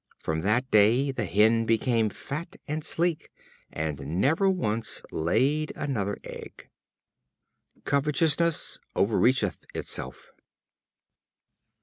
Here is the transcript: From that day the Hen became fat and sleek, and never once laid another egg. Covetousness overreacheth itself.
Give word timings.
From 0.17 0.41
that 0.41 0.71
day 0.71 1.11
the 1.11 1.25
Hen 1.25 1.67
became 1.67 2.09
fat 2.09 2.55
and 2.67 2.83
sleek, 2.83 3.29
and 3.71 3.99
never 4.19 4.49
once 4.49 5.03
laid 5.11 5.71
another 5.75 6.17
egg. 6.23 6.71
Covetousness 7.85 8.79
overreacheth 8.95 9.59
itself. 9.75 10.31